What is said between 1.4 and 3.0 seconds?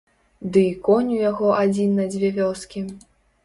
адзін на дзве вёскі.